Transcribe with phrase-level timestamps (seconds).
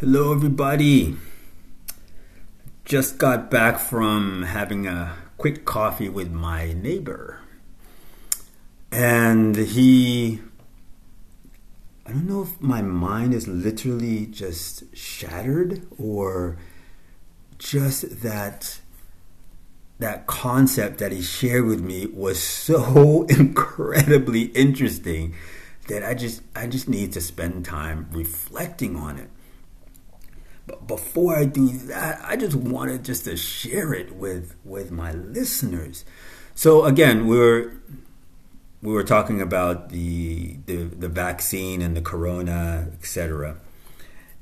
[0.00, 1.16] Hello, everybody.
[2.84, 7.40] Just got back from having a quick coffee with my neighbor.
[8.92, 10.38] And he.
[12.06, 16.58] I don't know if my mind is literally just shattered or
[17.58, 18.78] just that
[19.98, 25.34] that concept that he shared with me was so incredibly interesting
[25.88, 29.30] that I just I just need to spend time reflecting on it.
[30.68, 35.12] But before I do that, I just wanted just to share it with with my
[35.12, 36.04] listeners.
[36.54, 37.72] So again, we were
[38.82, 43.56] we were talking about the the, the vaccine and the corona, etc.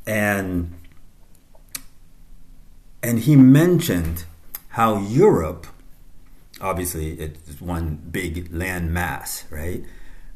[0.04, 0.74] And
[3.04, 4.24] and he mentioned
[4.70, 5.68] how Europe,
[6.60, 9.84] obviously, it's one big land mass, right?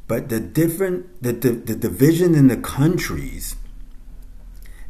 [0.06, 3.56] But the different the, the, the division in the countries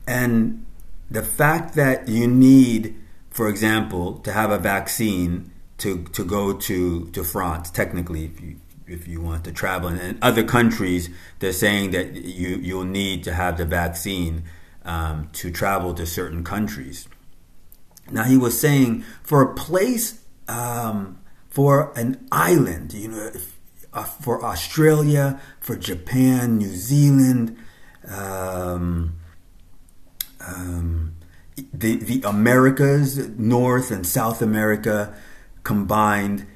[0.06, 0.66] and
[1.10, 2.94] the fact that you need,
[3.30, 8.56] for example, to have a vaccine to, to go to, to France, technically, if you
[8.86, 13.22] if you want to travel, and in other countries, they're saying that you you'll need
[13.22, 14.42] to have the vaccine
[14.84, 17.06] um, to travel to certain countries.
[18.10, 23.56] Now he was saying for a place, um, for an island, you know, if,
[23.92, 27.56] uh, for Australia, for Japan, New Zealand.
[28.08, 29.19] Um,
[30.46, 31.14] um,
[31.72, 35.14] the the Americas, North and South America
[35.62, 36.46] combined,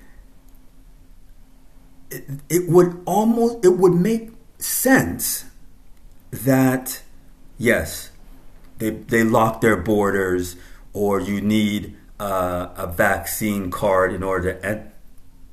[2.11, 5.45] it, it would almost it would make sense
[6.31, 7.03] that
[7.59, 8.11] yes,
[8.79, 10.57] they they lock their borders,
[10.93, 14.93] or you need uh, a vaccine card in order to en-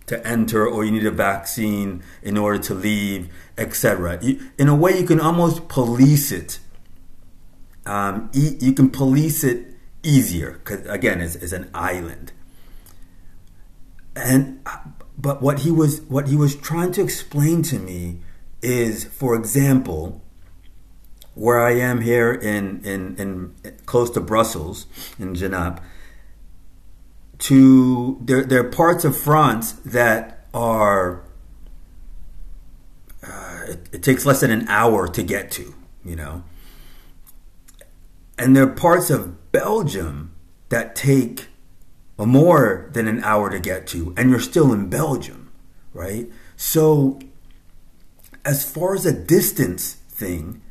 [0.07, 4.19] to enter, or you need a vaccine in order to leave, etc.
[4.57, 6.59] In a way, you can almost police it
[7.85, 9.67] um, you can police it
[10.03, 12.31] easier because again it's, it's, an island.
[14.15, 14.65] And
[15.17, 18.19] but what he was what he was trying to explain to me
[18.61, 20.21] is for example
[21.33, 24.85] where I am here in in, in close to Brussels
[25.17, 25.81] in Genappe
[27.39, 31.23] to there, there are parts of France that are
[33.23, 36.43] uh, it, it takes less than an hour to get to you know
[38.41, 40.35] and there are parts of Belgium
[40.69, 41.47] that take
[42.17, 45.51] more than an hour to get to, and you're still in Belgium,
[45.93, 46.27] right?
[46.55, 47.19] So,
[48.43, 50.61] as far as a distance thing,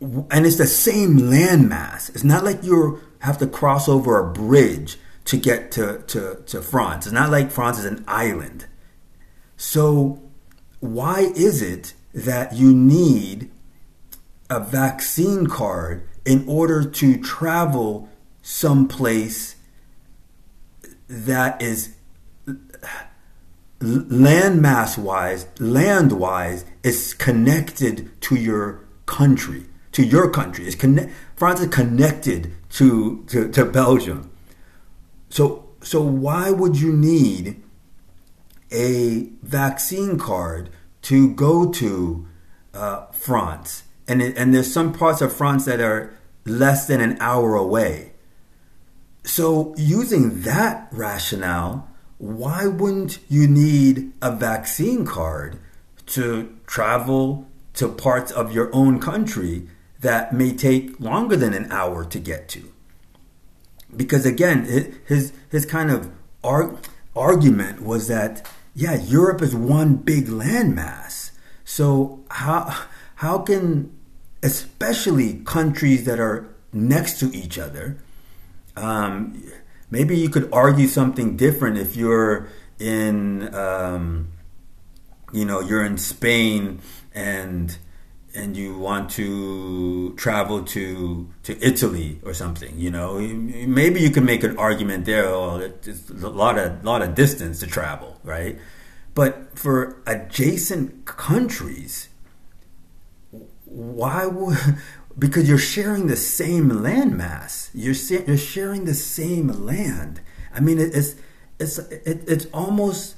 [0.00, 2.08] and it's the same landmass.
[2.10, 6.62] It's not like you have to cross over a bridge to get to, to, to
[6.62, 7.06] France.
[7.06, 8.66] It's not like France is an island.
[9.56, 10.22] So,
[10.80, 13.50] why is it that you need
[14.50, 18.08] a vaccine card in order to travel
[18.42, 19.56] someplace
[21.08, 21.94] that is
[23.80, 30.66] landmass wise, land wise, is connected to your country, to your country.
[30.66, 34.30] It's connect, France is connected to, to, to Belgium.
[35.30, 37.62] So, so why would you need
[38.72, 40.70] a vaccine card
[41.02, 42.26] to go to
[42.74, 43.84] uh, France?
[44.08, 46.14] And it, and there's some parts of France that are
[46.44, 48.12] less than an hour away.
[49.22, 55.58] So using that rationale, why wouldn't you need a vaccine card
[56.06, 59.68] to travel to parts of your own country
[60.00, 62.72] that may take longer than an hour to get to?
[63.94, 64.64] Because again,
[65.06, 66.10] his his kind of
[66.42, 66.78] arg-
[67.14, 71.32] argument was that yeah, Europe is one big landmass.
[71.64, 72.74] So how
[73.16, 73.97] how can
[74.42, 77.96] especially countries that are next to each other.
[78.76, 79.42] Um,
[79.90, 82.48] maybe you could argue something different if you're
[82.78, 84.28] in, um,
[85.32, 86.80] you know, you're in Spain
[87.14, 87.76] and
[88.34, 94.24] and you want to travel to to Italy or something, you know, maybe you can
[94.24, 95.26] make an argument there.
[95.26, 98.58] Oh, it's a lot of lot of distance to travel, right?
[99.14, 102.08] But for adjacent countries,
[103.68, 104.58] why would
[105.18, 107.70] because you're sharing the same landmass.
[107.74, 107.94] You're
[108.26, 110.20] you're sharing the same land.
[110.54, 111.16] I mean it's
[111.58, 113.16] it's it, it's almost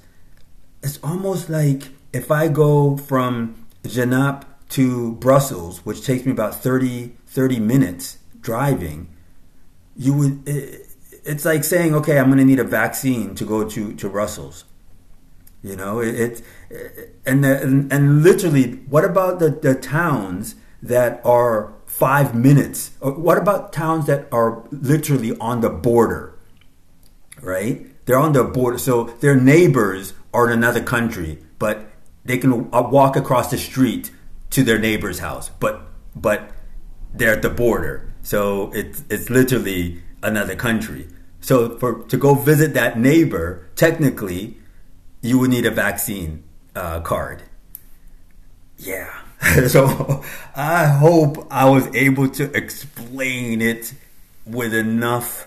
[0.83, 7.13] it's almost like if i go from Genappe to brussels which takes me about 30
[7.27, 9.09] 30 minutes driving
[9.97, 10.87] you would it,
[11.25, 14.65] it's like saying okay i'm going to need a vaccine to go to to brussels
[15.63, 21.21] you know, it, it and, the, and, and literally, what about the, the towns that
[21.25, 22.93] are five minutes?
[23.03, 26.35] Uh, what about towns that are literally on the border?
[27.41, 27.87] Right?
[28.07, 31.91] They're on the border, so their neighbors are in another country, but
[32.25, 34.11] they can uh, walk across the street
[34.51, 36.51] to their neighbor's house, but but
[37.15, 41.09] they're at the border, so it's it's literally another country.
[41.41, 44.60] So for to go visit that neighbor, technically,
[45.23, 46.45] you would need a vaccine
[46.75, 47.43] uh, card.
[48.79, 49.13] Yeah.
[49.69, 50.23] so
[50.55, 53.95] I hope I was able to explain it
[54.47, 55.47] with enough.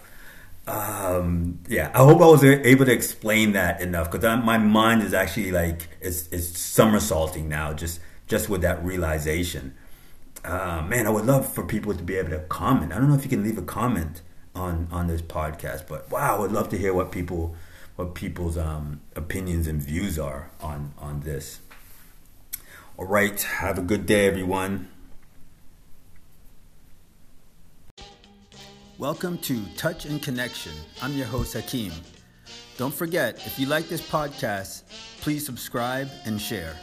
[0.65, 5.13] Um, yeah, I hope I was able to explain that enough because my mind is
[5.13, 9.75] actually like it's, it's somersaulting now just just with that realization.
[10.45, 12.93] Uh, man, I would love for people to be able to comment.
[12.93, 14.21] I don't know if you can leave a comment
[14.55, 17.55] on on this podcast, but wow, I would love to hear what people
[17.95, 21.59] what people's um, opinions and views are on on this.
[22.97, 24.89] All right, have a good day, everyone.
[28.97, 30.73] Welcome to Touch and Connection.
[31.01, 31.91] I'm your host Hakeem.
[32.77, 34.83] Don't forget, if you like this podcast,
[35.21, 36.75] please subscribe and share.